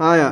[0.00, 0.30] هايا.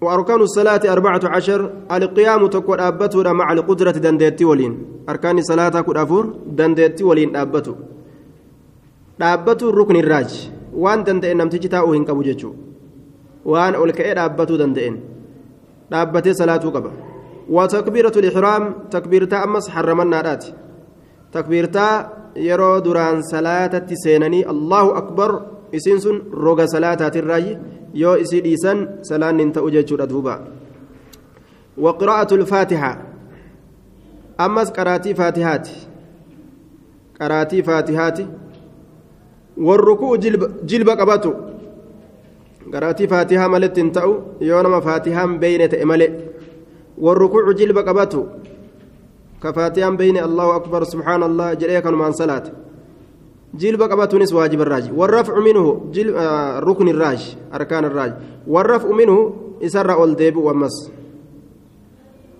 [0.00, 1.60] وأركان الصلاة أربعة عشر
[1.92, 4.72] القيام تكون أبته مع القدرة دندتي ولين.
[5.08, 7.74] أركان الصلاة كن أفور دندتي ولين أبته
[9.18, 12.58] dhaabbatu rukni irraaji waan danda'e namtichi taa'uu hin qabu jechuudha
[13.52, 14.96] waan ol ka'ee dhaabbatuu danda'een
[15.90, 16.90] dhaabbatee salaatuu qaba
[17.44, 20.44] وتكبيرة الإحرام تكبيرتا أمس حرمنا رات
[21.32, 23.20] تكبيرتا يرو دران
[25.78, 27.58] صلاة سينني الله أكبر إسنسن روغا صلاة الراي
[27.94, 29.96] يو إسيد إسان سلان ننتأ جيتشو
[31.78, 33.02] وقراءة الفاتحة
[34.40, 35.68] أمس قراتي فاتحات
[37.20, 38.18] قراتي فاتحات
[39.56, 41.34] والركوع جلب جلب قبته
[42.72, 46.10] قراتي فاتحة ملت تنتأ يونما فاتحة بين تأملئ
[46.98, 48.26] والركوع جلب قبته
[49.42, 52.73] كفاتحة بين الله أكبر سبحان الله جريك من صلاة جلب
[53.82, 54.90] قبته نس واجب الراج.
[54.96, 58.12] والرفع منه جلب آه ركن الراج أركان الراج.
[58.46, 60.90] والرفع منه إسر أولديب ومس.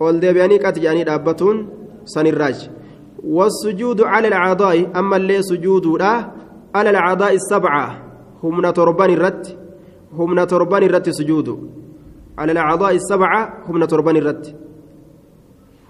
[0.00, 1.68] أولديب يعني قد يعني دابتون
[2.04, 2.70] سن الراج.
[3.24, 6.30] والسجود على الأعضاء أما اللي سجود لا
[6.74, 7.86] على الأعضاء السبعة.
[8.42, 9.58] هم تربان الرت
[10.12, 11.70] هم تربان الرت سجود
[12.38, 14.54] على الأعضاء السبعة هم تربان الرت.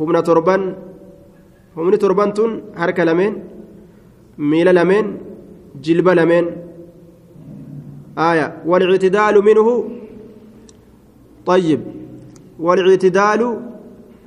[0.00, 0.76] هم تربان
[1.76, 3.04] هم تربان تون حركة
[4.38, 5.16] ميل لمن
[5.82, 6.44] جلب لمن
[8.18, 9.90] آية والاعتدال منه
[11.46, 11.80] طيب
[12.58, 13.60] والاعتدال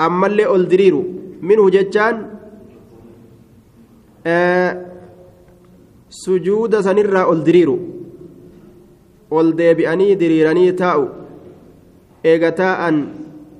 [0.02, 1.03] أما اللي ألدرير
[1.41, 2.16] منه جتان
[4.28, 4.88] آه
[6.09, 7.78] sujuuda sanirraa ol diriiru
[9.31, 11.05] ol deebi'anii diriiranii taa'u
[12.23, 12.97] eega taa'an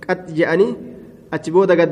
[0.06, 0.76] qat je'anii
[1.32, 1.92] achi booda gad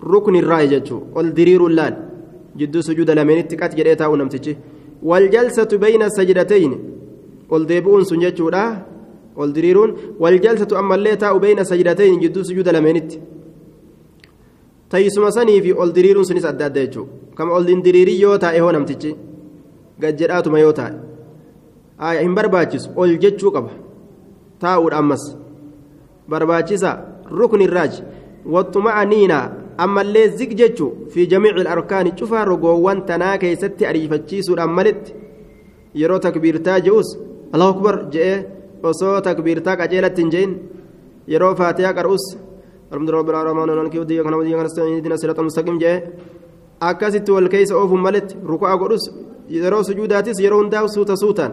[0.00, 1.94] deebi'an diriiruun sun ruknirraa jechuu ol diriiruun laal
[2.56, 4.56] jidduu sujuuda lameenitti qat jedhee taa'u namtichi
[5.02, 6.78] waljalsatu bayna sajdatayni
[7.50, 8.86] ol deebi'uun sun jechuudha
[9.36, 13.20] ol diriiruun waljalsatu ammallee taa'u bayna sajdatayni jidduu sujuuda lameenitti
[14.88, 18.72] tayyisuma sanii fi ol diriiruun sunis adda adda jechuudha kama ol diriirii yoo taa'e hoo
[18.72, 19.16] namtichi
[20.00, 23.70] gajjedhaatuma yoo taa'e hin barbaachisu ol jechuu qaba
[24.58, 25.36] taa'uudha ammas
[26.28, 26.98] barbaachisa
[27.30, 28.02] rukni irraaji
[28.46, 35.14] waxxuma'aniina ammallee zig jechuu fi jamiici arkaani cufaa rogoowwan tanaa keessatti ariifachiisuudhaan malitti
[36.00, 37.08] yeroo takbiirtaa je'us
[37.54, 38.36] allahu akbar je'ee
[38.90, 40.52] osoo takbiirtaa qaceelatti hin je'in
[41.32, 42.26] yeroo faatiyaa qar'us
[42.92, 45.98] الحمد لله رب العالمين مالك يوم الدين كنبدي كنستعين اهدنا الصراط المستقيم جاء
[46.80, 49.04] akkasitti wal keessa oofuun malitti ruku'a godhus
[49.56, 51.52] yeroo sujuudaatis yeroo hundaa suuta suutaan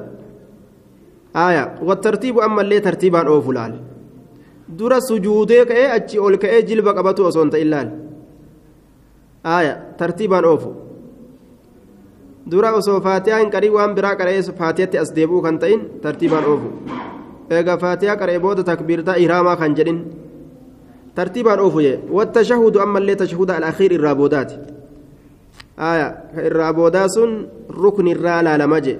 [1.87, 3.73] wattartiibu ammallee tartiibaan oofu laal
[4.79, 7.89] dura sujuudee ka'ee achi ol ka'ee jilba qabatu osoo hin ta'in laal
[9.55, 10.69] aya tartiibaan oofu
[12.51, 16.69] dura osoo faatiyaa hin qarii waan biraa qara'ee faatiyatti as deebi'uu kan ta'in tartiibaan oofu
[17.57, 19.99] eegaa faatiyaa qara'ee booda takbiirtaa iraamaa kan jedhin
[21.17, 24.51] ترتيبا أوفي والتشهد أما اللي تشهد الأخير الرابودات
[25.79, 26.07] آية
[26.37, 27.15] الرابودات
[27.83, 28.97] ركن الرالا لمجي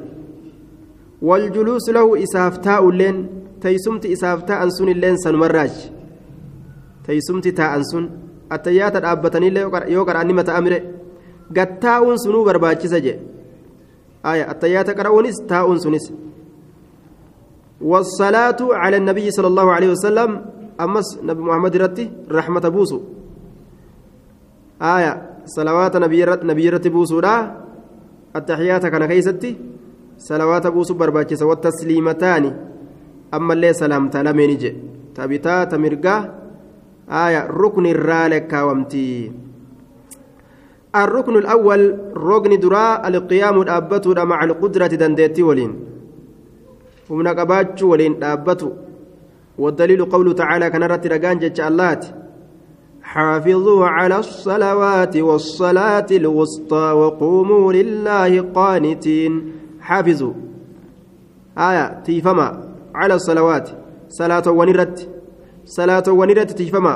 [1.22, 3.28] والجلوس له إسافتاء اللين
[3.62, 5.72] تيسمت إسافتاء أنسون اللين سنمراج
[7.08, 10.82] تيسمت تاء أنسون التيات الأبتني اللي يوكر أني متى أمره
[11.58, 13.16] قتاء سنو برباج سجي
[14.26, 16.14] آية التيات قرأونس تاء سنس
[17.82, 20.46] والصلاة على النبي صلى الله عليه وسلم
[20.80, 23.02] أمس نبي محمد رتي رحمة بوسو
[24.82, 25.14] آية
[25.46, 27.36] صلوات نبي رت نبي رت بوسو لا
[28.36, 29.56] التحيات كان كيستي
[30.18, 32.44] صلوات بوسو برباكيس والتسليمتان
[33.34, 34.76] أما اللي سلام تلمين جي
[35.16, 36.18] تبتا تمرقا
[37.10, 39.32] آية ركن الرالك ومتي
[40.96, 45.76] الركن الأول ركن دراء القيام الأبتو مع القدرة دندتي ولين.
[47.10, 48.72] ومن قباتشو ولين أبتو.
[49.58, 51.06] والدليل قوله تعالى كان رت
[51.60, 52.06] اللات.
[53.02, 59.52] حافظوا على الصلوات والصلاة الوسطى وقوموا لله قانتين.
[59.82, 60.34] حافظوا.
[61.58, 62.48] آية تيفما
[62.96, 63.70] على الصلوات.
[64.10, 65.10] صلاة ونرت.
[65.68, 66.96] صلاة ونرت تيفما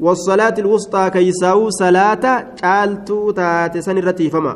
[0.00, 2.24] والصلاة الوسطى كيساو صلاة
[2.62, 4.54] جالتو تات سنرت تيفما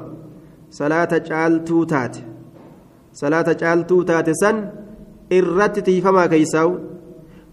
[0.70, 2.16] صلاة جالتو تات
[3.12, 4.56] صلاة جالتو تات سن
[5.30, 6.72] irratti tiifamaa keeysaa'u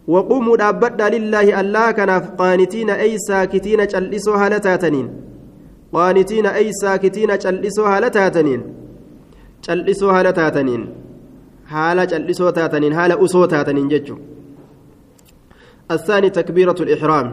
[0.07, 5.07] وقوموا دابدا لله الله كناف قانتين أي ساكتين جلسوا هالتاتنين
[5.93, 8.61] قانتين أي ساكتين جلسوا هالتاتنين
[9.63, 10.81] جلسوا هالتاتنين
[11.65, 14.17] حال جلسوا تاتنين حال أسوا تاتنين ججو
[15.93, 17.27] الثاني تكبيرة الإحرام.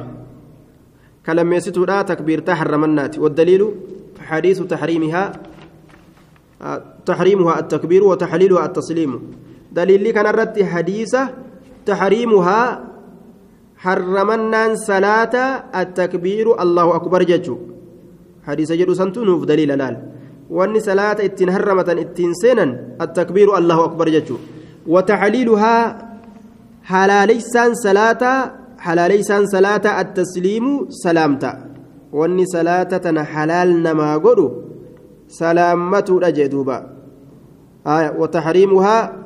[1.26, 3.62] كلام يستو لا تكبير تحرمنات والدليل
[4.20, 5.32] حديث تحريمها
[7.06, 9.12] تحريمها التكبير وتحليلها التسليم.
[9.72, 11.28] دليل كان الرد حديثة
[11.86, 12.84] تحريمها
[13.76, 15.34] حرمنان صلاة
[15.82, 16.62] التكبير.
[16.62, 17.56] الله أكبر جتشو
[18.46, 19.96] حديث جدو سنتونوف دليل لال.
[20.50, 23.58] وأن صلاة اتن هرمة اتن سينا التكبير.
[23.58, 24.36] الله أكبر جتشو
[24.86, 26.09] وتحليلها
[26.84, 31.52] حلاليسان صلاة حلاليسان صلاة التسليم سلامتا
[32.12, 34.50] وأن صلاة تنا حلال نما قدو
[35.28, 36.78] سلامته أجدوبا
[37.86, 39.16] آية وتحريمها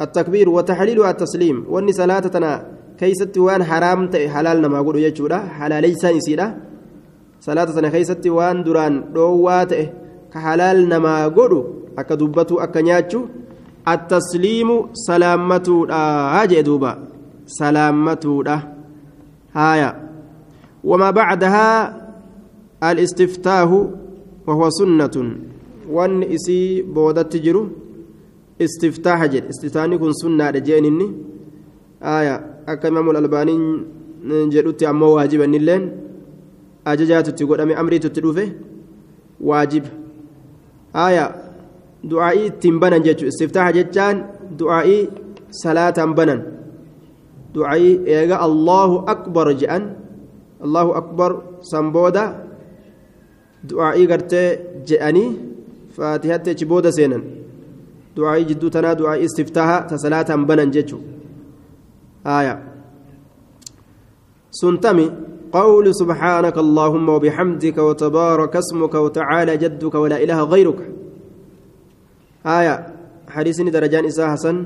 [0.00, 6.16] التكبير وتحليلها التسليم وأن صلاة تنا keeysatti waan haraam ta'e halaal namaa godhu jechuudha halaaleysaan
[6.16, 6.46] isiidha
[7.44, 9.84] salaata sana keeysatti waan duraan dhoowwaa ta'e
[10.32, 11.60] ka halaal namaa godhu
[13.86, 16.98] akka dubbatu akka nyaachu attasliimu salaammatuudha jee duuba
[17.44, 18.62] salaammatuudha
[19.54, 19.94] haaya
[20.84, 21.94] wamaa bacdahaa
[22.80, 23.98] alistiftaahu
[24.46, 25.38] wahuwa sunnatun
[25.92, 27.70] wanni isii boodatti jiru
[28.58, 31.14] istiftaaha jedhe istiftaahni kun sunnaadha jeen inni
[32.02, 33.84] aayaa akka imaamul albaaniin
[34.50, 35.90] jedhutti ammoo waajiba innilleen
[36.84, 37.74] ajajaatutti godhame
[43.78, 44.16] jechaan
[44.58, 45.02] du'aa'ii
[45.62, 46.40] salaataan banan
[47.54, 49.82] du'aa'ii eega allahu akbar je'an
[50.64, 51.30] allahu akbar
[51.70, 52.24] san booda
[53.70, 54.48] du'aa'ii gartee
[54.88, 55.30] je'anii
[55.96, 57.22] faatihatti achi booda seenan
[58.16, 61.16] du'aa'ii jidduu tanaa du'aa'ii istiftaaha ta salaataan banan jechuudha
[62.26, 62.62] آية
[64.50, 65.12] سنتمي
[65.52, 70.80] قول سبحانك اللهم وبحمدك وتبارك اسمك وتعالى جدك ولا إله غيرك
[72.46, 72.74] آية
[73.28, 74.56] حديث درجان إساء حسن.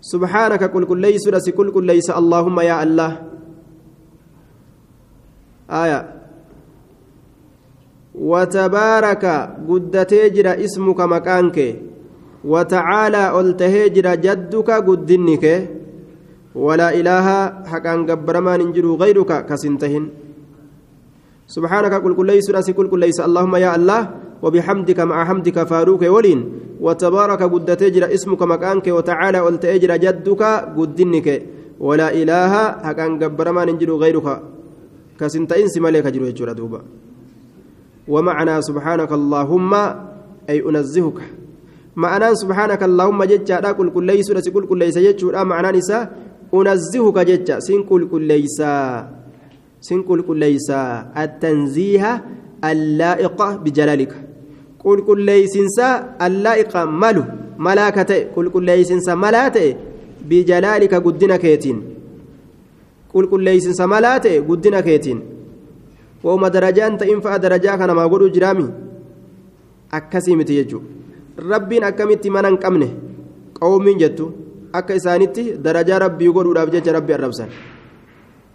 [0.00, 3.10] سبحانك كل كل ليس كل كل ليس اللهم يا الله.
[5.70, 6.00] آية.
[8.14, 9.24] وتبارك
[9.68, 11.58] قد تجر اسمك مكانك.
[12.44, 15.44] وتعالى قلتهجر جدك قدنك
[16.54, 17.26] ولا إله
[17.70, 20.04] حقا قبرمان انجروا غيرك كسنتهن.
[21.46, 24.00] سبحانك قل كل ليس قل كل ليس اللهم يا الله.
[24.42, 26.40] وبحمدك مع حمدك فاروك ولين
[26.80, 30.42] وتبارك قد تجرى اسمك مكانك وتعالى قلت اجرى جدك
[30.76, 31.28] قدنك.
[31.80, 32.52] ولا إله
[32.84, 34.28] حقا قبرمان انجروا غيرك.
[35.20, 36.80] كسنتهن سمالك جروا يجرى دوبا.
[38.08, 39.72] ومعنى سبحانك اللهم
[40.48, 41.20] أي أنزهك.
[41.96, 46.02] معنى سبحانك اللهم جتشا قل كل ليس قل كل ليس جتشا معنى نساء
[46.54, 48.74] أنزهك جتة سن كل كل ليسا
[49.80, 52.24] سن كل كل ليسا التنزيه
[52.64, 54.29] اللائقة بجلالك.
[54.82, 55.86] qulqulleeysinsa
[56.26, 57.24] allaa'iqa malu
[57.58, 59.76] malaaka ta'e qulqulleeysinsa malaa ta'e
[60.28, 61.78] bijalaalika guddina keetiin.
[63.12, 65.20] Qulqulleeysinsa malaa ta'e guddina keetiin.
[66.24, 68.66] Wauma darajaan ta'in fa'a darajaa kanamaa godhuu jiraami?
[69.98, 70.86] Akkasii miti jechuudha.
[71.50, 72.88] Rabbiin akkamitti mana hin qabne?
[73.60, 74.32] Qawmiin jettu.
[74.72, 77.48] Akka isaanitti darajaa rabbii godhuudhaaf jecha rabbi arrabsan.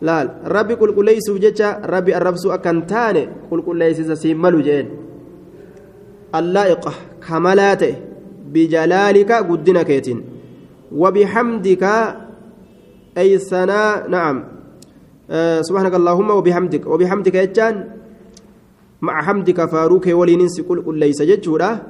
[0.02, 4.88] Laal rabbi qulqulleeysuuf jecha rabbi arrabsuu akka hin taane qulqulleeysinsa siin malu je'een.
[7.20, 7.96] Kamalaa ta'e
[8.54, 10.36] bijalaalika guddina keetiin
[10.92, 11.84] وبحمدك
[13.18, 14.44] أي ثناء نعم.
[15.30, 16.88] آه سبحانك اللهم وبحمدك.
[16.88, 17.90] وبحمدك يجان
[19.02, 21.82] مع حمدك فاروك ولينس كل كل ليس ججورا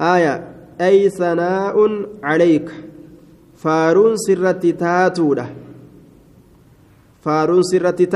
[0.00, 0.48] آية
[0.80, 1.76] أي ثناء
[2.22, 2.70] عليك.
[3.58, 5.44] faaruun sirratti taatuudha
[7.26, 8.06] faaruun sirratti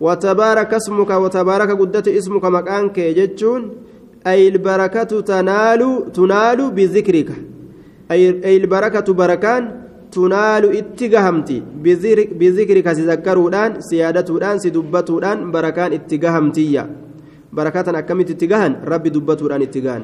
[0.00, 3.70] taatu jechuu watabaaraka ismuka watabaaraka guddate ismuka maqaan kee jechuun
[4.24, 7.34] ay ilbarakatu tanaalu tunaalu bizikrika
[8.08, 9.72] ay ilbarakatu barakaan
[10.10, 11.62] tunaalu itti gahamti
[12.38, 16.88] bizikrika si zakkaruudhaan si yaadatuudhaan si dubbatuudhaan barakaan itti gahamtiyya
[17.52, 20.02] barakatan akkamitti itti gahan rabbi dubbatuudhaan itti gahan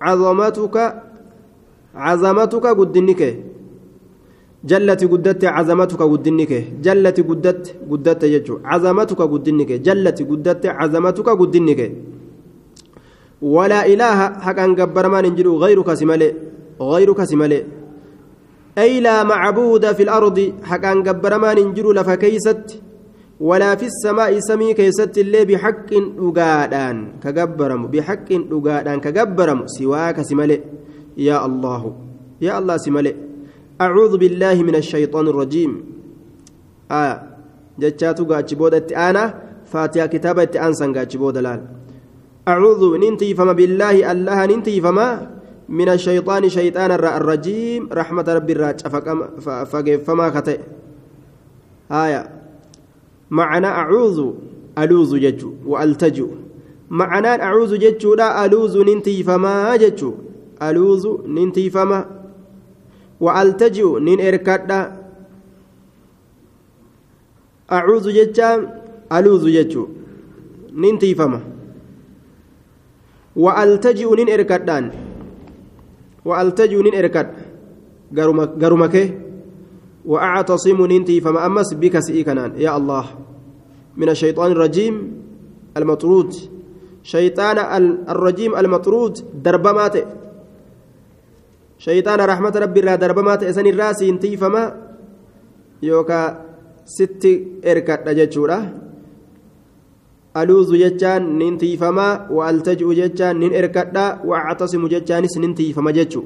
[0.00, 0.76] عظمتك
[1.94, 3.22] عظمتك قدنك
[4.70, 6.52] جلت قدت عظمتك قدنك
[6.86, 11.80] جلت قدت قدت يجو عظمتك قدنك جلت قدت عظمتك قدنك
[13.42, 16.28] ولا إله حقا قبر ما ننجلو غيرك سمالي
[16.80, 17.58] غيرك سمالي
[18.78, 22.82] أي لا معبود في الأرض حقا قبر ما ننجلو لفكيست
[23.40, 30.60] ولا في السماء سمي كيست اللي بحق أقادان كقبرم بحق أقادان كقبرم سواك سمالي
[31.16, 31.82] يا الله
[32.40, 33.14] يا الله سمالي
[33.80, 35.72] أعوذ بالله من الشيطان الرجيم.
[36.90, 37.22] آه
[37.80, 39.24] جتشاتو قاتش بودة أنا
[39.66, 41.60] فاتيا كتابة أنسان قاتش بودة لال
[42.48, 45.08] أعوذ ننتي فما بالله الله ننتي فما
[45.68, 47.88] من الشيطان شيطان الرجيم.
[47.92, 48.86] رحمة ربي الراج.
[50.06, 50.60] فما كتئ
[51.92, 52.22] آية.
[53.30, 54.18] معنى أعوذ
[54.78, 56.28] ألوذ ججو وألتجو
[56.90, 60.12] معنى أعوذ ججو لا ألوذ ننتي فما ججو
[60.62, 62.00] ألوذ ننتي فما.
[63.20, 64.80] وألتجو نين إركادا
[67.72, 68.58] أعوذ ججان
[69.12, 69.84] ألوذ ججو
[70.76, 71.40] ننتي فما.
[73.36, 74.84] وألتجئ نين إركادان
[76.24, 77.28] وألتجئ نين إركاد
[78.62, 78.96] قرمك
[80.04, 83.04] وأعتصم ننتي فما أمس بك سئكنان يا الله.
[83.96, 84.94] من الشيطان الرجيم
[85.76, 86.34] المطرود.
[87.02, 87.58] شيطان
[88.08, 89.96] الرجيم المطرود دربمات
[91.78, 94.64] شيطان رحمة ربي را دربمات إسان الراس ينتي فما.
[95.82, 96.44] يوكا
[96.86, 97.26] ست
[98.08, 98.81] جتشورا
[100.34, 106.24] aluuzu jechaan nin tiifamaa waaltaji'u jechaan nin erkadhaa waactasimu jechaanis nin tiifama jechu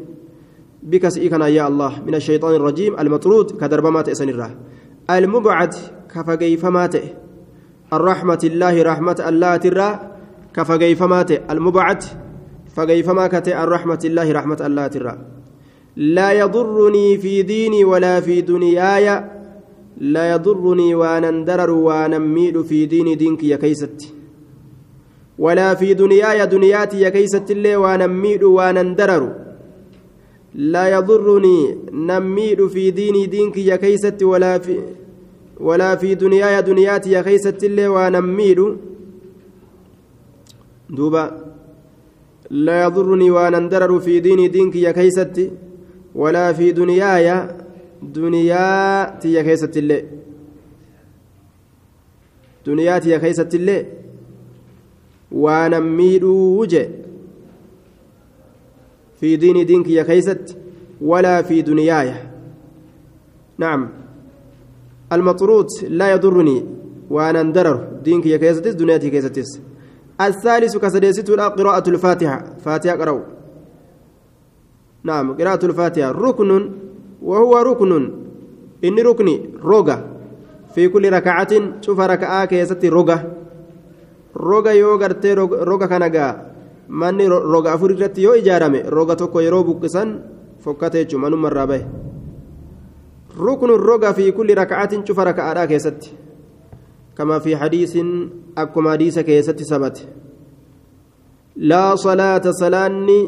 [0.83, 4.51] bika si'ii yaa allah min ashayxaan irrajiim almatruud ka darbamaa ta'e sanirraa
[5.09, 5.73] almubcad
[6.09, 7.27] ka fageyfamaa ta'e
[7.93, 9.89] الله رحمة الله ترى
[10.55, 12.03] كفجيفما المبعد
[12.77, 15.19] فجيفما كتئ الرحمة الله رحمة الله ترى
[15.97, 19.36] لا يضرني في ديني ولا في دنياي
[19.97, 24.13] لا يضرني وأنا درر وأنا ميل في دين دينك يا كيست
[25.39, 29.47] ولا في دنياي دنياتي يا كيست اللي وأنا ميل وأنا درر
[30.55, 34.81] لا يضرني نميل في دين دينك يا كيست ولا في
[35.61, 38.77] ولا في دنياي دنياتي يا كيست اللي وأنا ميل
[40.91, 41.25] دوبا.
[42.51, 45.51] لا يضرني وأنا درر في دين دينك يا كيست
[46.15, 47.49] ولا في دنياي
[48.15, 50.03] duniyaa tiyya keessattillee
[52.67, 53.83] duniyaa tiyya keessattillee
[55.33, 57.07] waanan miidhuu je
[59.21, 60.57] في دين دينك يا كيست
[61.01, 62.15] ولا في دنياي.
[63.59, 63.89] نعم.
[65.13, 66.65] المطرود لا يضرني.
[67.11, 67.89] وأنا اندرر.
[68.05, 69.61] دينك يا كيستس دنياتي كيستس
[70.21, 72.45] الثالث كسديست قراءة الفاتحة.
[72.65, 73.23] فاتحة قرأوا
[75.05, 76.11] نعم قراءة الفاتحة.
[76.11, 76.71] ركن
[77.23, 77.93] وهو ركن
[78.85, 79.97] إني ركني روغا
[80.75, 83.17] في كل ركعة شوف ركعة كيستي روغا
[84.37, 86.47] روغا يو غرتي روغا كنغا
[86.89, 90.09] manni roga afur irratti yoo ijaarame roga tokko yeroo buqqisan
[90.63, 91.85] fokkate jechuun manuma irraa bahe
[93.39, 96.15] ruknu roga fi kulli raka'atin cufa raka'aadhaa keessatti
[97.15, 100.07] kama fi hadiisin akkuma hadiisa keessatti sabate
[101.57, 103.19] laa salaata salaanni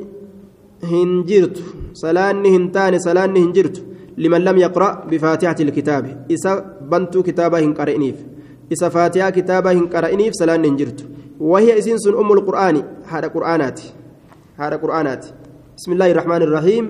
[0.93, 1.63] hin jirtu
[3.57, 3.81] jirtu
[4.17, 6.57] liman lam yaqra bifaatihati ilkitaabi isa
[6.91, 8.19] bantuu kitaaba hin qara'iniif
[8.77, 11.05] isa faatihaa kitaaba hin qara'iniif salaanni hin jirtu
[11.41, 13.81] وهي إسين سن أم القرآن هذا قرآنات
[14.57, 15.27] هذا قرآنات
[15.77, 16.85] بسم الله الرحمن الرحيم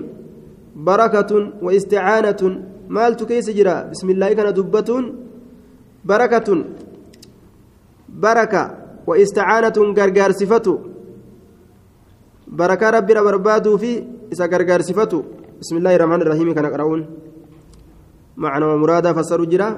[0.75, 2.41] بركة واستعانة
[2.89, 4.89] مالت كيس جرا بسم الله كان دبة
[6.05, 6.49] بركة
[8.09, 8.63] بركة
[9.07, 10.75] واستعانة غرغار صفته
[12.49, 14.03] بركة ربي ربربادو في
[14.41, 15.23] غرغار صفته.
[15.61, 16.53] بسم الله الرحمن الرحيم.
[16.53, 17.01] كان قرؤون
[18.37, 19.69] معنى ومرادا فسروا جرا.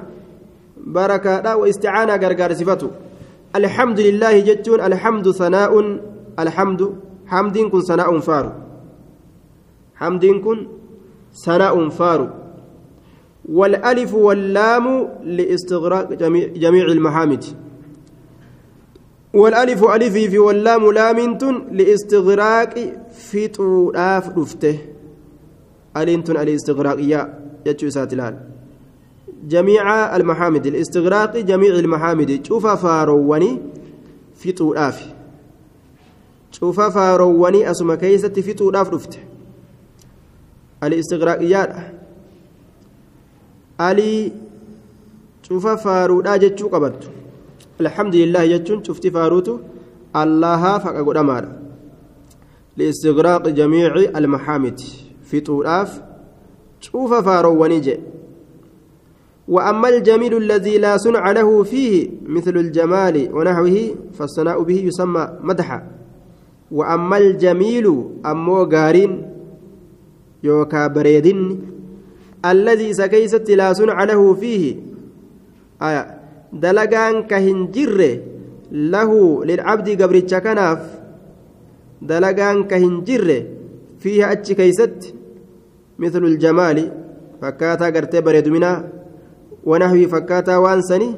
[0.77, 2.89] بركة واستعانة غرغار صفته.
[3.55, 4.79] الحمد لله جتون.
[4.81, 5.73] الحمد ثناء.
[6.39, 6.81] الحمد
[7.27, 8.45] حمد كن ثناء فار
[9.95, 10.57] حمد كن
[11.45, 12.19] ثناء فار
[13.49, 14.85] والألف واللام
[15.23, 16.13] لاستغراق
[16.63, 17.43] جميع المحامد.
[19.33, 21.19] والألف ألف في واللام لام
[21.71, 22.73] لإستغراق
[23.11, 24.77] في طراف رفته
[25.97, 28.37] ألنتن الاستغراقية يجو ساتلال
[29.47, 32.45] جميع المحامد الاستغراق جميع المحامد.
[32.47, 33.59] شوف فارواني
[34.35, 35.13] في طراف
[36.51, 39.19] شوف فارواني أسما كيست في طراف رفته
[40.83, 41.75] الاستغراقيات
[43.89, 44.33] alii
[45.47, 46.37] cufa faaruudhaa
[47.81, 49.59] jechuu qabattu alhamdulillah jechuun cufti faaruutu
[50.13, 51.49] allahaa faqa godhamaadha
[52.77, 55.99] liistigraaqi jamiici almahaamidi fixuudhaaf
[56.79, 58.11] cufa faaroowwanii jedhe
[59.47, 65.87] وأما الجميل الذي لا صنع له فيه مثل الجمال ونحوه فالثناء به يسمى مدحا
[66.71, 69.27] وأما الجميل أمو غارين
[70.43, 71.61] يوكا بريدين
[72.45, 74.75] الذي سكيست لا صنع له فيه
[75.81, 76.20] آية
[76.53, 78.19] دلقان كهنجر
[78.71, 79.11] له
[79.45, 80.81] للعبد قبرتش كناف
[82.01, 83.45] دلقان كهنجر
[83.99, 85.13] فيها أتش كيست
[85.99, 86.91] مثل الجمال
[87.41, 88.89] فكاتا قرتي بريد منا
[89.63, 91.15] ونحوي فكاتا وانسني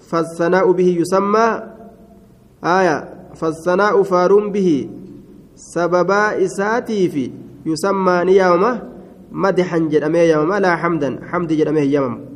[0.00, 1.62] فالثناء به يسمى
[2.64, 4.88] آية فالثناء فارون به
[5.56, 7.30] سببا إساتي في
[7.66, 8.82] يسمى نيامة
[9.32, 12.29] مدحا جرمي يوم لا حمدا حمد جرمي يوم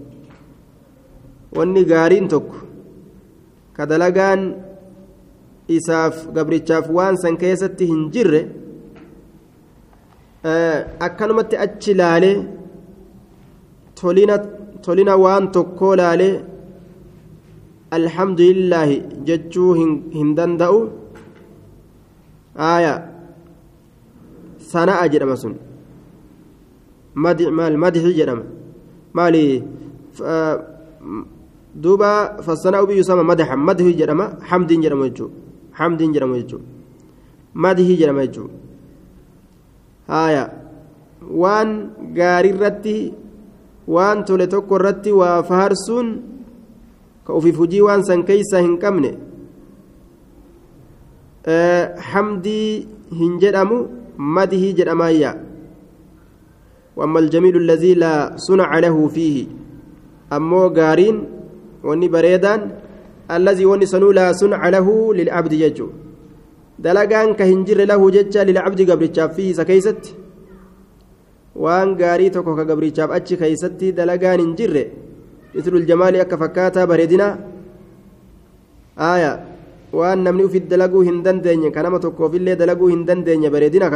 [1.59, 2.57] wanni gaariin tokko
[3.77, 4.41] ka dalagaan
[5.77, 8.41] isaaf gabrichaaf waan san keessatti hin jirre
[11.07, 12.37] akkanumatti achi laalee
[14.85, 16.35] tolina waan tokkoo laalee
[17.99, 18.97] alhamdulillaahi
[19.29, 19.71] jechuu
[20.17, 20.81] hin danda'u
[22.71, 22.95] aaya
[24.73, 25.55] sana'a jedhama sun
[27.59, 28.45] maal madixi jedhama
[29.19, 29.45] maali
[31.75, 35.31] duuba fassana'u biyyu sama madaxa madixi jedhama hamdiin jedhamu jechuu
[35.79, 36.63] hamdiin jedhamu jechuu
[37.55, 38.49] madixi jedhama jechuu
[40.21, 40.45] aaya
[41.43, 41.71] waan
[42.19, 42.97] gaariirratti
[43.97, 46.09] waan tole tokko irratti waa faharsuun
[47.27, 49.11] ka ufiif hujii waan san keeysa hin qabne
[52.13, 52.69] hamdii
[53.21, 53.79] hin jedhamu
[54.37, 55.35] madihii jedhamaayya
[56.97, 59.47] واما الجميل الذي لا صنع له فيه
[60.33, 60.71] امو
[61.87, 62.61] وني بريدان
[63.37, 64.89] الذي وني سنو لا صنع له
[65.19, 65.89] للعبد يجو.
[66.85, 70.03] دلغان كهنجر له ججا للعبد قبل فيه سكيست.
[71.63, 74.75] وان غاري توكو كغبري جاب اتشي كيستي دلغان انجر.
[75.55, 77.29] مثل الجمال اك فكاتا بريدنا.
[79.13, 79.33] آية.
[79.99, 83.87] وان نمني في الدلغو هندن دنيا كنما توكو في اللي دلغو هندن دنيا بريدنا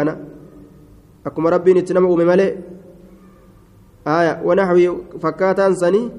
[1.26, 2.57] rabbiin itti nama uume malee
[4.04, 4.88] aya wanaxwi
[5.21, 6.11] fakkaataan sanii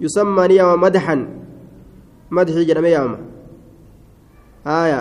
[0.00, 1.20] yusammaa ni yaama madaxan
[2.30, 3.18] madxii jedhamee yaamama
[4.64, 5.00] aya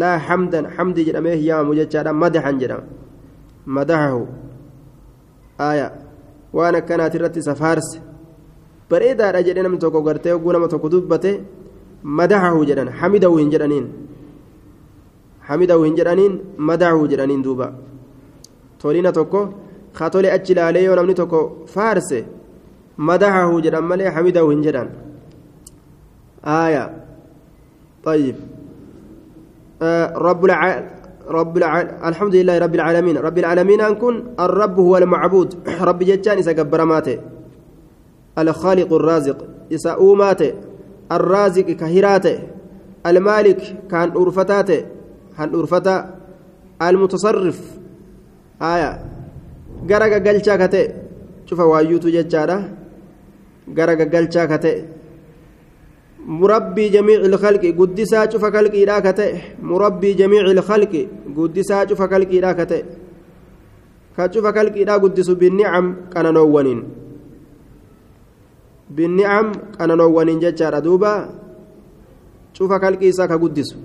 [0.00, 2.84] laa xamdan xamdii jedhamee hin yaamamu jechaadha madaxan jedhama
[3.76, 4.22] madaxahu
[5.70, 5.86] aya
[6.56, 7.98] waan akkanaati irratti isa faarse
[8.90, 11.32] bareedaadha jedhee namni tokko gartee oguu nama tokko dubbate
[12.20, 13.86] madaxahu jedhan xamidahu hin jedhaniin
[15.48, 16.34] hamidahu hin jedhaniin
[16.68, 17.68] madahu jedhaniin duuba
[18.82, 19.40] tolina tokko
[20.10, 22.24] tole achi ilaalee yoo namni tokko faarse
[22.96, 24.52] madahahu jedhan malee hamidahu
[26.44, 26.90] آية
[28.04, 28.34] طيب
[30.16, 30.82] رب الع...
[31.28, 31.80] رب الع...
[32.08, 37.18] الحمد لله رب العالمين رب العالمين أنكن الرب هو المعبود رب جتان إسا قبرماته
[38.38, 39.38] الخالق الرازق
[39.72, 40.52] إسا أوماته
[41.12, 42.38] الرازق كهراته
[43.06, 44.84] المالك كان أرفتاته
[45.36, 46.18] han dhurfata
[46.78, 47.58] almutasarrif.
[48.60, 49.00] Haya
[49.86, 50.86] gara gaggalchaa ka ta'e
[51.46, 52.56] cufa waayyuutu jechaadha.
[53.68, 54.84] Gara gaggalchaa ka ta'e.
[56.26, 59.56] Murabbii jamiici ilkalqi guddisaa cufa kalqiidhaa ka ta'e.
[59.62, 62.82] Murabbii jamiici ilkalqi guddisaa cufa kalqiidhaa ka ta'e.
[64.16, 66.80] Ka cufa kalqiidhaa guddisu binnicam qananoowwaniin
[68.90, 70.80] binnicam qananoowwaniin jechaadha.
[70.80, 71.12] Duuba
[72.54, 73.76] cufa kalqii isaa ka guddisu.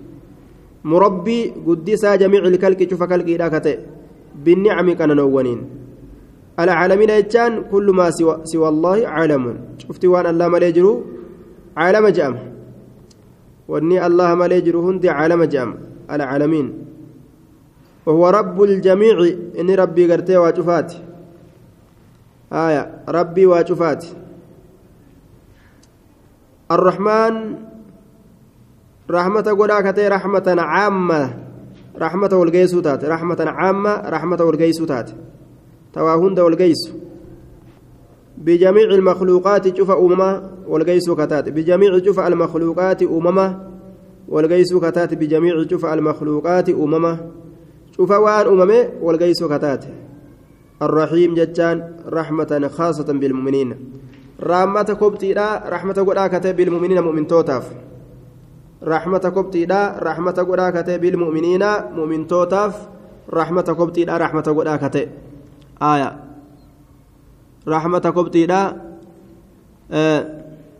[0.84, 3.78] Murabbii guddisaa jamiici ilkalqi cufa kalqiidhaa ka ta'e.
[4.46, 5.87] Binnicami qananoowwaniin
[6.60, 9.78] العالمين يجان كل ما سوى, سوى الله عالم.
[9.78, 11.04] شفت وان الله ما يجرو
[11.78, 12.36] عالم جام.
[13.68, 15.70] واني الله ما يجرو هندي عالم جام.
[16.12, 16.68] العالمين
[18.06, 19.18] وهو رب الجميع.
[19.60, 20.94] إني ربي قرتي واجفات.
[22.54, 22.84] آية.
[23.10, 24.06] ربي واجفات.
[26.72, 27.34] الرحمن
[29.12, 31.24] رحمة قدا كتي رحمة عامة.
[31.98, 33.06] رحمة والجيسو تات.
[33.06, 34.86] رحمة عامة رحمة والجيسو
[35.98, 36.94] تات تواهند والجيس
[38.38, 41.50] بجميع المخلوقات شوف أمما والجيسو كتات.
[41.50, 43.46] بجميع شوف المخلوقات أمما
[44.28, 45.14] والجيسو كتات.
[45.14, 47.18] بجميع شوف المخلوقات أمما.
[47.98, 49.86] شوف وان أممي والجيسو كتات.
[50.82, 53.70] الرحيم جتان رحمة خاصة بالمؤمنين.
[54.44, 55.34] رحمة كبتي
[55.70, 57.74] رحمة قدا كتي بالمؤمنين مؤمن توتاف.
[58.84, 61.64] رحمة كبتيدا رحمة قدا كتي بالمؤمنين
[61.96, 62.88] مؤمن توتاف.
[63.34, 65.08] رحمة كبتيدا رحمة كتي
[65.82, 66.24] آية.
[67.68, 68.82] رحمة كبتيدا
[69.92, 70.22] آه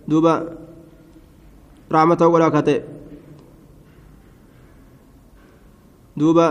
[0.08, 0.58] دوبا.
[1.92, 2.82] رحمة قدا كتي
[6.18, 6.48] دوبا.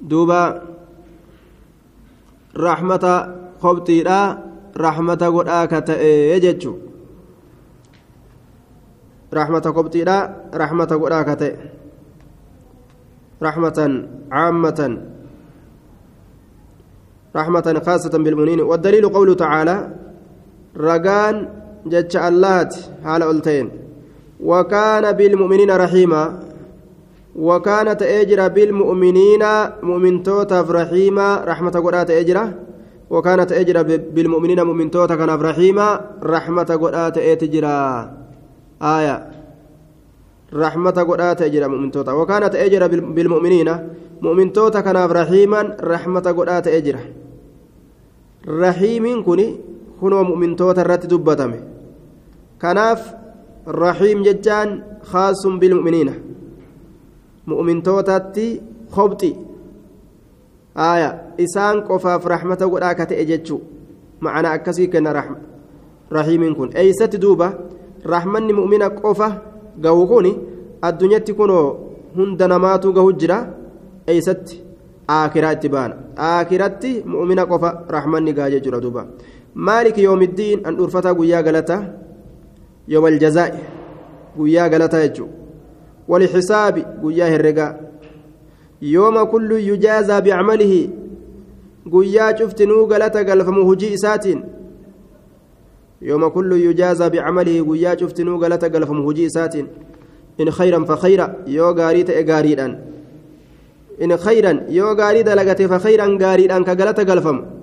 [0.00, 0.62] دوبا.
[2.56, 3.04] رحمة
[3.62, 4.18] كبتيدا
[4.76, 6.74] رحمة قدا كتي جتشو
[9.34, 10.16] رحمة قبطيلا
[10.54, 11.56] رحمة قراكة
[13.44, 13.78] رحمة
[14.32, 14.80] عامة
[17.36, 18.60] رحمة خاصة بالمؤمنين.
[18.60, 19.76] والدليل قوله تعالى
[20.76, 21.34] رجان
[21.86, 23.66] جتش اللات حال ألتين.
[24.40, 26.24] وكان بالمؤمنين رحيما.
[27.36, 29.44] وكانت أجرى بالمؤمنين
[29.82, 31.28] مؤمن توتف رحيما.
[31.44, 32.44] رحمة قرات أجرى
[33.10, 36.00] وكانت أجرى بالمؤمنين مؤمن توتا كان رحيما.
[36.22, 37.80] رحمة قرآت أتجرى
[38.82, 39.33] آية.
[40.54, 43.68] رحمة قرآت أجرى مؤمن توتا وكانت أجرى بالمؤمنين.
[44.22, 47.02] مؤمن توتا كان رحيما رحمة قرآت أجرى
[48.48, 49.56] رحيم كني
[50.00, 51.60] كنوا مؤمن توتا رت دبتمه
[52.62, 53.00] كناف
[53.68, 54.68] رحيم ججان
[55.02, 56.10] خاص بالمؤمنين.
[57.46, 59.36] مؤمن توتاتي خبطي
[60.76, 63.58] آية إسان قفاف رحمة وداك تأججو.
[64.20, 65.36] معنى أكسي كان رحمة
[66.12, 67.52] رحيم كن أي ست دوبة
[68.06, 68.88] رحمن مؤمنة
[69.80, 70.26] gahuu kun
[70.82, 71.66] addunyaatti kunoo
[72.16, 73.38] hunda namaatu gahu jira
[74.06, 74.62] eeysatti
[75.08, 75.94] aakiraa itti baana.
[76.16, 79.06] Aakiratti mu'mina qofa raaxmanni gaajee jira duuba.
[79.54, 81.82] Maalik yoomiddiin an dhuurfataa guyyaa galata?
[82.88, 83.58] Yoom jazaa'i
[84.36, 85.28] guyyaa galata yechu
[86.08, 87.74] wali xisaabi guyyaa herregaa
[88.80, 90.90] yooma kullu yujaazaa bicmalihi
[91.92, 94.42] guyyaa cuftinuu galata galfamu hujii isaatiin?
[96.00, 99.66] Yujaazaa bicamalihi guyyaa cuftinuu galata galfamu hujii isaatiin
[100.38, 102.78] in khayran fakhayra yoo gaarii ta'e gaariidhaan
[103.98, 107.54] in khayran yoo gaarii dalagate fakhayran gaariidhaan ka galata galfamu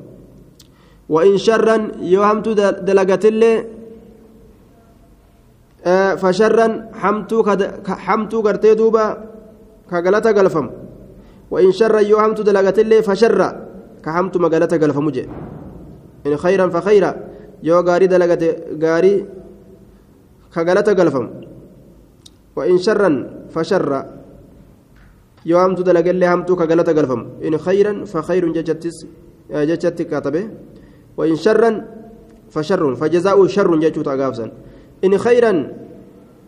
[1.12, 2.48] وإن شرا يوهمت
[2.88, 3.54] دلقت اللي
[6.24, 7.38] فشرا حمتو
[7.88, 9.06] حمتو قرتي دوبا
[9.92, 10.70] كغلطة قلفم
[11.52, 13.42] وإن شر يوهمت دلغت اللي فشر
[14.06, 15.30] كهمت مقالة قلف مجي
[16.28, 17.12] إن خيرا فخيرا
[17.64, 18.44] يو غاري دلغت
[18.84, 19.26] غاري
[20.56, 21.30] كقالة قلفم
[22.56, 23.12] وإن شرا
[23.50, 24.06] فشر
[25.46, 29.06] يوهمت دلغ اللي همت كقالة قلفم إن خيرا فخير ججتس
[29.52, 30.50] ججت كاتبه
[31.18, 31.86] وإن شرا
[32.50, 34.52] فشر فجزاء شر ججت أقافسا
[35.04, 35.52] إن خيرا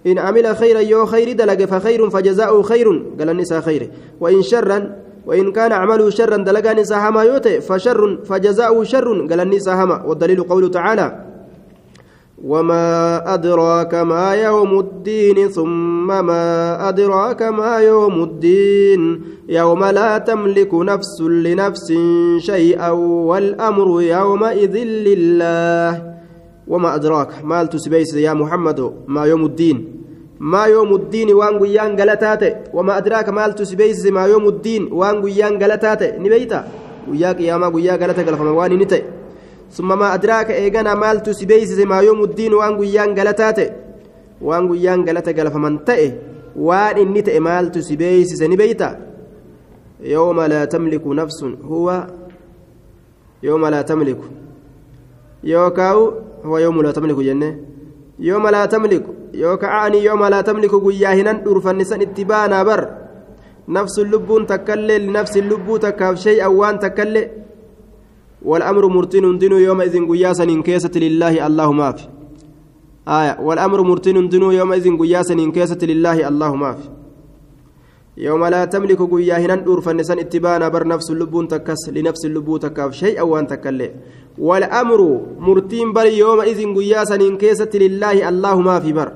[0.08, 2.88] إن عمل خيرا يو خير دلق فخير فجزاؤه خير
[3.19, 8.83] قال النساء خير وإن شرا وإن كان عمله شرا دلق النساء هما يوتي فشر فجزاؤه
[8.83, 11.33] شر قال النساء هما والدليل قوله تعالى
[12.43, 19.21] وما أدراك ما يوم الدين ثم ما أدراك ما يوم الدين.
[19.49, 21.93] يوم لا تملك نفس لنفس
[22.38, 22.89] شيئا
[23.29, 26.13] والأمر يومئذ لله.
[26.67, 29.92] وما أدراك مال تسبيس يا محمد ما يوم الدين.
[30.39, 34.89] maa yoomu ddiini waan guyyaan galataa ta'e wama adraaka maaltu si beeysise maa yoomu ddiin
[34.91, 36.63] waan guyyaan galataa ta'e ni beeyta?
[37.08, 39.04] Guyyaa qiyaamaa guyyaa galata galfama waan ini ta'e.
[39.69, 43.67] Summa maa adraaka eegana maaltu si beeysise maa yoomu ddiin waan guyyaan galataa ta'e
[44.41, 46.08] waan guyyaan galata galfaman ta'e
[46.56, 48.96] waan inni ta'e maaltu si beeysise ni beeyta?
[50.04, 52.08] Yooma laa tamliku nafsun huwa
[53.41, 54.26] yooma laa tamliku.
[55.43, 57.54] Yookaawu huwa yoomu laa tamliku jennee.
[58.19, 62.88] يوم لا تملك يوكعني يوم لا تملك قياهنا أرفنسا اتبانا بر.
[63.67, 67.32] نفس اللب تكلي لنفس اللب تكاف شيء أوان تكلي
[68.43, 72.08] والأمر مرتين دينو يومئذ قياسا إن كيست لله الله ما في.
[73.08, 77.02] آية والأمر مرتين دينو يومئذ قياسا إن كيست لله الله ما في.
[78.17, 83.47] يوم لا تملك قياهنا أرفنسا اتبانا بر نفس اللب تكس لنفس اللب تكاف شيء أوان
[83.47, 83.91] تكلي.
[84.38, 89.12] والأمر مرتين بر يوم إذن قياسا إن كيست لله الله ما في بر.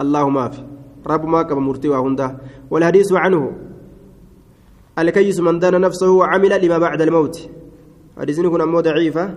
[0.00, 0.62] الله في.
[1.06, 2.36] رب ما كما مرتي وهنده
[2.70, 3.52] والحديث عنه.
[4.98, 7.50] الكيس من دان نفسه وعمل لما بعد الموت.
[8.18, 9.34] حديث يكون أمو ضعيفة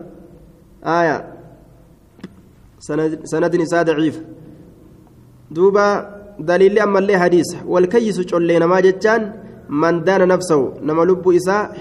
[0.84, 1.34] آية.
[3.24, 4.24] سند نساء ضعيف.
[5.52, 7.56] دوبا دليل أما اللي حديث.
[7.66, 9.34] والكيس جلين ما جتان
[9.70, 10.74] من دان نفسه.
[10.82, 11.76] نما لب إساء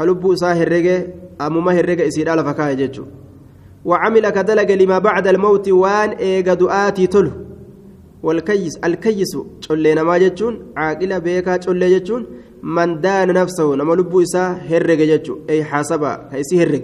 [0.00, 1.06] ka lubbuu isaa herrege
[1.38, 3.10] ammuma herrega isiidhaa lafa kaa'e jechuudha
[3.84, 7.30] وعمل كدلج لما بعد الموت وان ايغا دعاتي تلو.
[8.22, 12.26] والكيس الكيس تشولينا ما جتون عاقله بيكا جتون
[12.62, 13.74] من دان نفسه.
[13.76, 16.28] نما لبو إسا هرج جتو أي حاسبا.
[16.32, 16.82] كيسي هرج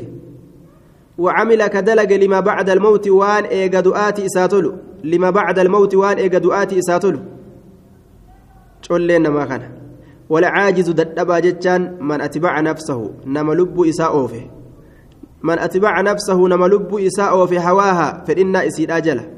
[1.19, 4.75] وعمل كدلج لما بعد الموت وان ايغا دعاتي إساتلو
[5.05, 7.19] لما بعد الموت وان ايغا دعاتي إساتلو
[8.83, 9.63] تشولينا ما كان.
[10.29, 14.47] والعاجز ددبا جتان من أتبع نفسه نما لب إساء أوفه.
[15.43, 17.71] من أتبع نفسه نما لب إساء أوفه.
[17.71, 19.29] هواها فإن إسيد أجله.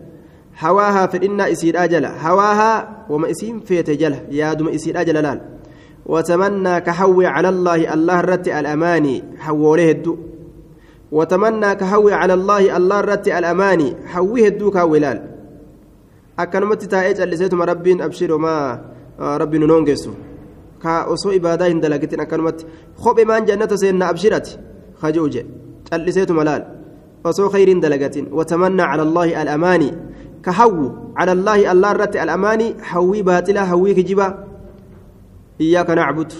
[0.60, 2.28] هواها فإن إسيد أجله.
[2.28, 4.22] هواها وما إسيم فيت جله.
[4.30, 5.40] يا دم إسيد أجله لال.
[6.06, 9.24] وتمنى كحوي على الله الله رت الأماني.
[9.38, 10.16] حوله الدو.
[11.12, 15.18] وتمنى كحوي على الله الله رت الأماني حويه الدو كاولال
[16.38, 18.80] أكنمت تائج اللي سيتم ربين أبشر ما
[19.20, 20.12] ربي نونجسو
[20.84, 22.66] osoo ibaadaa hin dalagatin akkanumatti
[23.02, 24.58] kophee maan jannata seenna abshirati
[25.00, 25.46] kajuuje
[25.90, 26.62] calliseetuma laal
[27.24, 29.92] osoo khayriin dalagatin watamannaa cala allaahi alamaanii
[30.42, 30.86] ka hawwu
[31.18, 34.32] cala allaahi allah irratti alamaanii hawwii baaxilaa hawwii kijibaa
[35.58, 36.30] iyyaaka nacbud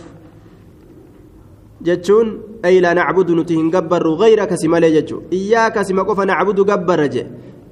[1.82, 2.28] jechuun
[2.62, 7.08] ay laa nacbudu nuti hin gabbarru gayraka si malee jechuu iyyaaka sima qofa nacbudu gabbarra
[7.08, 7.22] je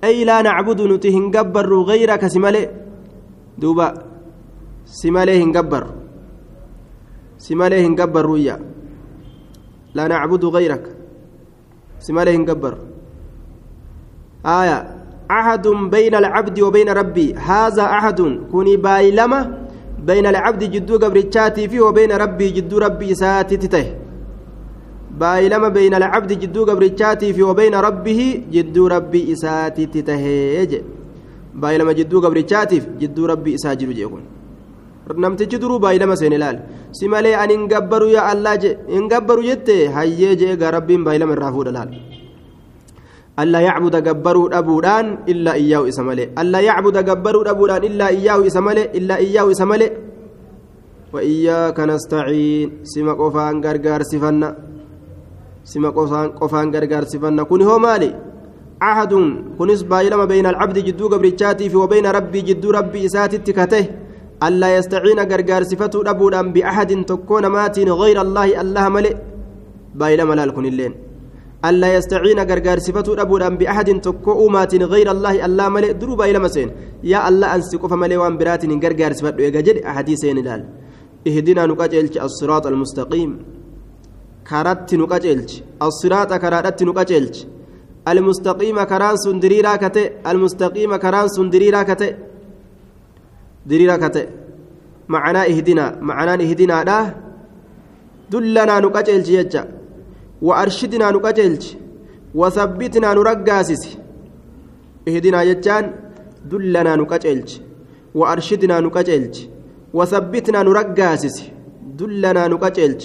[0.02, 2.68] ay laa nacbudu nuti hin gabbarru gayraka si malee
[3.58, 3.94] duuba
[4.84, 5.92] si malee hin gabbarru
[7.36, 8.60] si malee hin gabbarru iyyaa
[9.94, 10.90] laa nacbudu gayraka
[11.98, 12.96] si malee hin gabbarru
[14.46, 14.78] آية
[15.30, 19.65] عهد بين العبد وبين ربي هذا عهد كوني بايلمة
[19.98, 23.86] بين العبد جدو قبرتشاتي فيه وبين ربي جدو ربي ساتي تته.
[25.20, 28.20] بايلمة بين العبد جدو قبرتشاتي فيه وبين ربه
[28.52, 30.24] جدو ربي ساتي تته.
[31.54, 34.24] بايلمة جدو قبرتشاتي جدو ربي ساجر جيكون
[35.14, 36.56] namtichi duruu baay'ilama seen ilaal
[36.98, 41.04] si malee ani hin gabbaru yaa allaa je hin gabbaru jette hayyee jee egaa rabbiin
[41.06, 41.92] baay'ilama irraa fuudha laal
[43.36, 46.26] ألا يعبد جبروا أبودان إلا إياه إسماله.
[46.40, 49.90] ألا يعبد جبروا أبودان إلا إياه إسماله إلا إياه إسماله.
[51.12, 52.68] وإياك نستعين.
[52.82, 54.48] سما قفان غرغر سفنا
[55.64, 58.10] سما قفان قفان غرغر سفنا كن هو مالي.
[58.80, 59.12] عهد.
[59.58, 63.84] كنس بايلما بين العبد جدو قبرتشاتي وبين ربي جدو ربي إساتي تكته
[64.46, 69.14] ألا يستعين غرغر صفته أبودان بأحد تكون ماتين غير الله الله ملئ.
[69.94, 71.05] بايلما لا الكن اللين.
[71.68, 76.68] ألا يستعين غرغر صفته أبودان بأحد تكو أمات غير الله الله ملئ دروبا إلى مسين.
[77.12, 80.62] يا الله أنسك فملئ وان برات غرغر صفته يجد أحاديثين لال
[81.28, 83.30] اهدنا نقاجلج الصراط المستقيم.
[84.48, 85.50] كرات نقاجلج
[85.86, 87.36] الصراط كرات نقاجلج
[88.08, 90.04] المستقيم كران سندريرا كته.
[90.30, 92.10] المستقيم كران سندريرا كته.
[93.66, 94.24] دريرا كته.
[95.08, 95.86] معنا اهدنا.
[96.08, 96.98] معنا اهدنا ده
[98.30, 99.62] دلنا نقاجلج يجا.
[100.42, 101.64] وأرشدنا نقجلج
[102.34, 103.96] وثبتنا نرقاسس.
[105.08, 105.84] اهدنا يجان
[106.50, 107.50] دلنا نقجلج
[108.14, 109.34] وأرشدنا نقجلج
[109.94, 111.36] وثبتنا نرقاسس.
[111.98, 113.02] دلنا نقجلج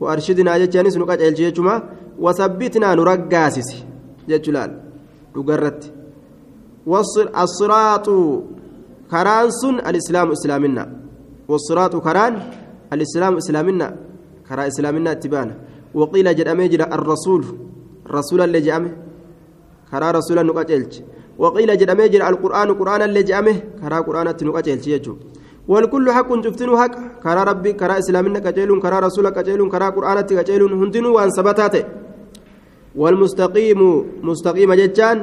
[0.00, 1.82] وأرشدنا يجانس نقجلج يجما
[2.18, 3.70] وثبتنا نرقاسس.
[4.28, 4.70] يجلال
[5.34, 5.92] تقرت
[6.86, 8.08] والصراط
[9.10, 9.48] كران
[9.88, 10.84] الإسلام إسلامنا.
[11.48, 12.34] والصراط كران
[12.92, 13.96] الإسلام إسلامنا.
[14.48, 15.54] كرا إسلامنا اتبانا.
[15.98, 17.42] وقيل جدامي جرأ الرسول.
[18.16, 18.90] رسول اللي جامه
[19.90, 20.92] كرا رسول نقاتلج
[21.42, 25.14] وقيل جدامي جرأ القرآن قرآن اللي جامه كرا قرآن نقاتلج يجو.
[25.68, 26.94] والكل حق جفتن حق.
[27.24, 31.84] كرا ربي كرا إسلامنا كجيلون كرا رسول كجيلون كرا قرآن كجيلون هندنو وان سبتاته.
[33.00, 33.80] والمستقيم
[34.28, 35.18] مستقيم جتان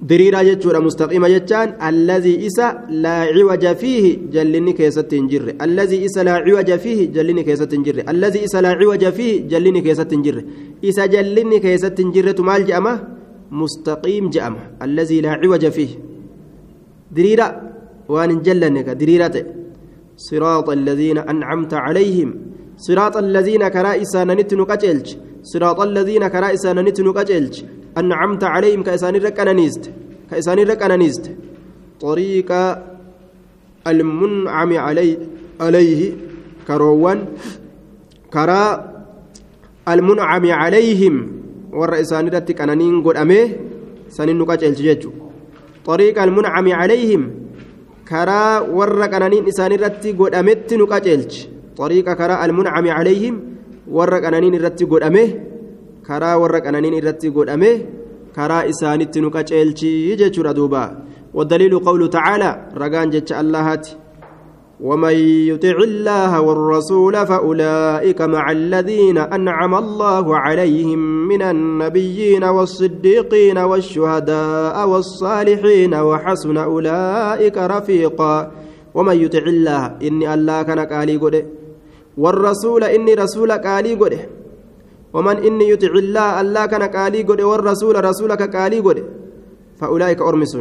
[0.00, 2.66] diriiraa jechuudha mustaqiima jechaan allazii isa
[3.04, 7.84] laa ciwaja fiihi jallinni keessatti hin jirre allazii isa laa ciwaja fiihi jallinni keessatti hin
[7.84, 10.42] jirre allazii isa laa ciwaja fiihi jallinni keessatti hin jirre
[10.82, 12.92] isa jallinni keessatti hin jirretu maal je'ama
[13.50, 15.98] mustaqiim je'ama allazii laa ciwaja fiihi
[17.16, 17.46] diriira
[18.08, 19.44] waan hin jallanne ka diriira ta'e
[20.16, 22.34] صراط الذين أنعمت عليهم
[22.76, 27.54] صراط الذين كرائسا نت نقجلج صراط الذين كرائسا نت نقجلج
[27.98, 29.84] أنعمت عليهم كإسان ركنانيست
[30.30, 31.24] كإسان ركنانيست.
[32.00, 32.50] طريق
[33.86, 35.18] المنعم علي
[35.60, 36.00] عليه
[36.68, 37.18] كروان
[38.32, 38.62] كرا
[39.88, 41.14] المنعم عليهم.
[41.72, 43.48] والرئيسان رتك أنانين قد أميه
[44.08, 45.10] سنين نقاجل جيجو.
[45.84, 47.22] طريق المنعم عليهم
[48.08, 51.20] كرا ورق أنانين إسان رتك قد أمت نقاجل
[51.76, 53.34] طريق كرا المنعم عليهم
[53.90, 55.30] ورق أنانين رتك قد أميه
[56.06, 57.70] karaa warra qananiin irratti godhame
[58.36, 60.84] karaa isaanitti nu qaceelchii jechuudha duuba.
[61.36, 63.88] والدليل قوله تعالى رجان جتش اللهات
[64.80, 65.16] ومن
[65.52, 76.56] يطع الله والرسول فأولئك مع الذين أنعم الله عليهم من النبيين والصديقين والشهداء والصالحين وحسن
[76.56, 78.50] أولئك رفيقا.
[78.96, 81.44] ومن يطع الله إني الله كان قالي قده
[82.16, 84.35] والرسول إني رسول قالي قده
[85.16, 88.98] ومن إني يطع الله الله كان قالي قد والرسول رسولك قالي قد
[89.80, 90.54] فأولئك أرمس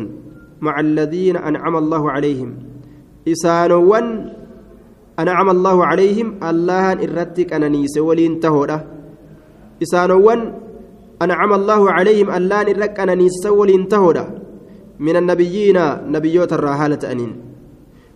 [0.64, 2.50] مع الذين أنعم الله عليهم.
[3.28, 4.06] إسانوان
[5.20, 8.78] أنعم الله عليهم الله إرتك أنا نيس ولين تهودا.
[9.84, 10.40] إسانوان
[11.22, 14.26] أنعم الله عليهم الله إرك أنا نيس ولين تهودا.
[15.00, 15.78] من النبيين
[16.16, 17.32] نبيوت الرهالة أنين.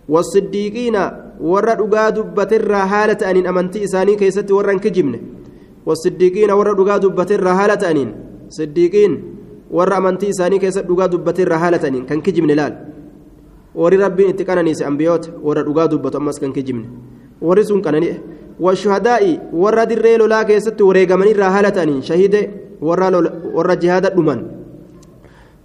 [0.08, 0.96] والصديقين
[1.40, 2.16] ورد أقاد
[2.52, 5.20] الرهالة أنين أمنتي إساني كيست ورن كجمنه
[5.90, 8.10] والصديقين ورا دغا دبتر رهالة أنين
[8.58, 9.12] صديقين
[9.76, 12.72] ورا أمنتي إساني كيس دغا دبتر رهالة أنين كان كجمن لال.
[13.74, 15.24] وري ربي اتقانا نيس أنبيوت.
[15.46, 16.84] ورا دغا دبت أمس كان كجمن.
[17.42, 17.96] وري سون كان
[18.60, 19.22] والشهداء
[19.52, 22.34] ورا دريلو لا كيست وريغمني رهالة أنين شهيد
[22.86, 23.08] ورا
[23.56, 24.40] ورا جهاد دمان.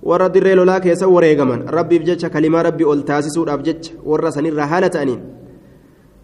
[0.06, 4.90] ورا dirree lolaa keessa wareegaman rabbiif jecha kalimaa rabbii ol taasisuudhaaf jecha warra sanirraa haala
[4.90, 5.22] ta'aniin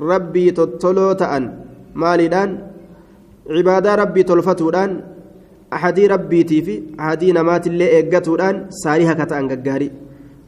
[0.00, 1.58] ربي تطلو تأن
[1.94, 2.58] مالدان
[3.50, 5.04] عبادة ربي تلفتودان
[5.72, 9.90] أحدي ربي تيفي أحدي نمات اللي إيقاتودان ساريها كتأن جاري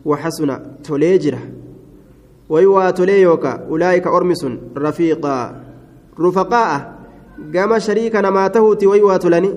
[0.05, 1.38] وحسن توليجره
[2.48, 5.61] ويوا توليوكا أولئك أرمس رفيقا
[6.20, 6.98] رفقاء
[7.57, 9.55] قام شريكا نما تهوتي ويوا تلني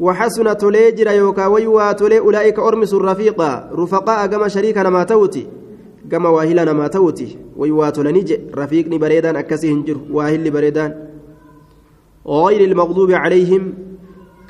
[0.00, 4.26] وحسن توليجر يوكا ويوا تولي أولئك أرمس رفيقا رفقاء
[6.12, 8.22] قام شريكا نما تهوتي قام واهلا نما تهوتي ويوا تلني
[8.60, 10.90] رفيقني بريدان أكسي هنجر واهل بريدان
[12.26, 13.62] غير المغضوب عليهم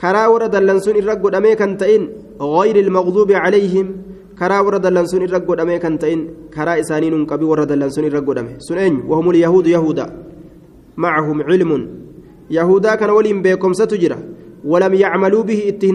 [0.01, 2.03] كرا ورد اللنسون الرقود أميكا تئن
[2.41, 3.87] غير المغضوب عليهم
[4.41, 6.21] karaa warra dallansuun irra godhame kan ta'in
[6.55, 10.05] karaa isaanii nun qabi warra dallansuun irra godhame sun eenyu wahumul yahuudu yahuuda
[10.97, 11.83] macahum cilmun
[12.49, 14.17] yahudaa kana waliin beekomsatu jira
[14.65, 15.93] walam yacmaluu bihi itti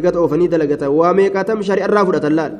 [0.00, 2.52] gata oofanii dalagata waa meeqatam shari'arraa fudhatan laal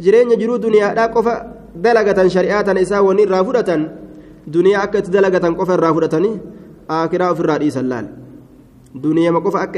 [0.00, 1.34] jireenya jiruu duniyaadhaa qofa
[1.74, 3.88] dalagatan shari'aa tana isaa wanni irraa fudhatan
[4.46, 6.34] duniyaa akka itti dalagatan qofa irraa fudhatanii
[6.88, 8.06] akiraa ofirraa dhiisan laal
[9.02, 9.70] duniyama qofa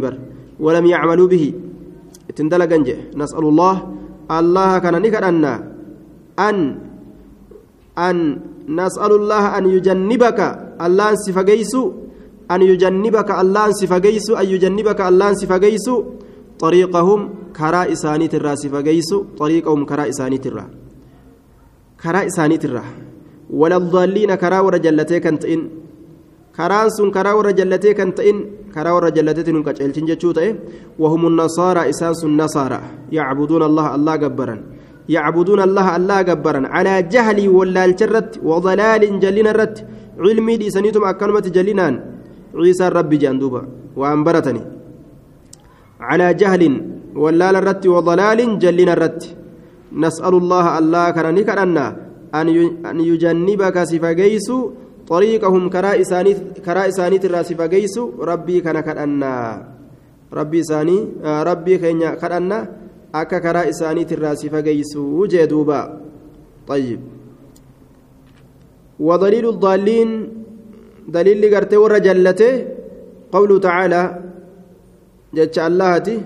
[0.00, 0.14] bar
[0.58, 1.50] walam yacmaluu bihi
[2.30, 3.86] ittin dalagan jedhe nas'alullah
[4.28, 5.52] allaha kana ni kadhanna
[6.36, 6.56] an
[7.96, 8.16] an
[8.66, 12.08] nas'alullaha an yujannibaka allahan si fageysu
[12.54, 15.86] أن يجنبك الله سفجيس أن يجنبك الله سفجيس
[16.64, 17.20] طريقهم
[17.58, 19.10] كراء إسانيت الرا سفجيس
[19.42, 20.66] طريقهم كراء إسانيت الرا
[22.02, 22.84] كراء إسانيت الرا
[23.60, 25.60] ولا الضالين كراء ورجلتي كنت إن
[26.56, 28.36] كراء سن كراء ورجلتي كنت إن
[28.74, 30.38] كراء ورجلتي نكاش التنجتشوت
[31.02, 32.80] وهم النصارى إساس النصارى
[33.16, 34.56] يعبدون الله الله جبرا
[35.16, 39.76] يعبدون الله الله جبرا على جهل ولا الجرت وضلال جلنا الرت
[40.24, 41.94] علمي دي سنيتم أكلمة جلنان
[42.60, 43.62] عيسى ربي جندوبا
[44.00, 44.62] وأن برتني
[46.08, 46.62] على جهل
[47.22, 49.22] ولا الرت وضلال جلنا الرت
[50.02, 51.86] نسأل الله الله كرني كرنا
[52.90, 54.48] أن يجنبك سفجيس
[55.08, 57.96] طريقهم كراء إسانيت كراء إسانيت الرأس فجيس
[58.30, 59.32] ربي كان كرنا
[60.32, 62.58] ربي إساني آه ربي كينيا كرنا
[63.14, 65.80] أكا كراء إسانيت الرأس فجيس وجدوبا
[66.68, 67.00] طيب.
[69.00, 70.10] ودليل الضالين
[71.08, 72.52] دليل قرتي ور جلته
[73.32, 74.02] قوله تعالى
[75.34, 76.16] جتش اللهتي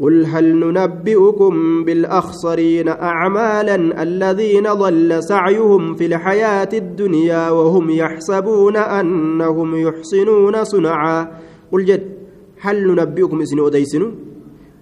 [0.00, 10.64] قل هل ننبئكم بالأخسرين أعمالا الذين ضل سعيهم في الحياة الدنيا وهم يحسبون أنهم يحسنون
[10.64, 11.28] صنعا
[11.72, 12.12] قل جد
[12.60, 14.12] هل ننبئكم إسن أديسن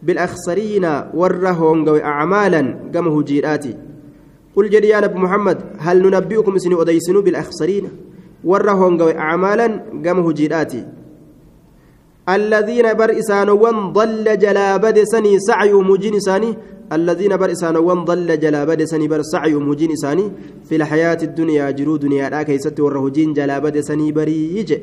[0.03, 3.77] بالأخسرين ورهم أعمالا قمه جيراتي.
[4.57, 7.89] قل جد يا نبي محمد هل ننبئكم إسن أديسن بالأخسرين؟
[8.47, 10.85] hongawe acmaalan gama hujiidhaati
[12.29, 16.57] الذين بر إسانوان ضل جلا بد سني سعيهم وجين إساني
[16.93, 20.33] الذين بر إسانوان ضل جلا بد سني بر سعيهم وجين إساني
[20.69, 24.79] في الحياة الدنيا جرو دنيا لا كيست ورهجين جلا بد سني بريج.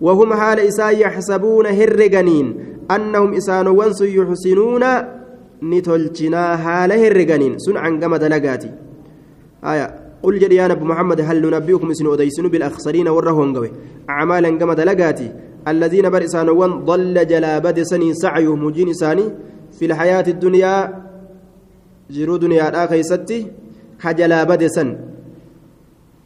[0.00, 2.46] وهم حال إسا يحسبون هرقنين
[2.90, 4.84] أنهم إسانوان يحسنون
[5.62, 8.70] نتلجنا حال هرقنين سن عن قمد لقاتي
[9.64, 13.70] آية قل جل يا محمد هل ننبئكم إسن أديسن بالأخسرين ورهم قوي؟
[14.10, 15.32] أعمالا كما دلقاتي.
[15.72, 19.24] الذين برسان وان ضل جلا بد سني سعيهم وجين ساني
[19.78, 20.74] في الحياة الدنيا
[22.10, 23.38] جرو دنيا الآخر ستي
[24.02, 24.88] كجلا بد سن.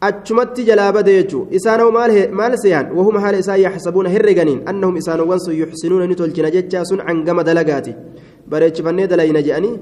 [0.02, 1.40] أجمت جلا بد يجو.
[1.56, 2.86] إسانو مال مال سيان.
[2.96, 7.94] وهم حال إسان يحسبون هرقنين أنهم إسانو وانسو يحسنون نتولجن جتشاسون عن قم دلقاتي.
[8.50, 9.72] بريتش فني دلين جأني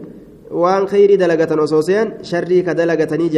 [0.50, 3.30] waan khayrii dalagatan osoo seyan sharrii ka dalagatanii